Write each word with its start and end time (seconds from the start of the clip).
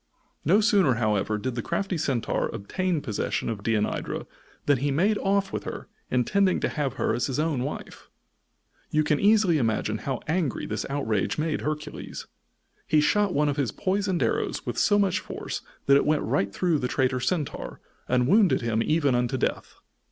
No 0.43 0.61
sooner, 0.61 0.95
however, 0.95 1.37
did 1.37 1.53
the 1.53 1.61
crafty 1.61 1.95
Centaur 1.95 2.47
obtain 2.51 3.01
possession 3.01 3.49
of 3.49 3.61
Deianira 3.61 4.25
than 4.65 4.79
he 4.79 4.89
made 4.89 5.19
off 5.19 5.53
with 5.53 5.63
her, 5.65 5.89
intending 6.09 6.59
to 6.61 6.69
have 6.69 6.93
her 6.93 7.13
as 7.13 7.27
his 7.27 7.37
own 7.37 7.61
wife. 7.61 8.09
You 8.89 9.03
can 9.03 9.19
easily 9.19 9.59
imagine 9.59 9.99
how 9.99 10.21
angry 10.27 10.65
this 10.65 10.87
outrage 10.89 11.37
made 11.37 11.61
Hercules. 11.61 12.25
He 12.87 12.99
shot 12.99 13.35
one 13.35 13.47
of 13.47 13.57
his 13.57 13.71
poisoned 13.71 14.23
arrows 14.23 14.65
with 14.65 14.79
so 14.79 14.97
much 14.97 15.19
force 15.19 15.61
that 15.85 15.97
it 15.97 16.05
went 16.07 16.23
right 16.23 16.51
through 16.51 16.79
the 16.79 16.87
traitor 16.87 17.19
Centaur, 17.19 17.79
and 18.07 18.27
wounded 18.27 18.61
him 18.61 18.81
even 18.83 19.13
unto 19.13 19.37
death. 19.37 19.75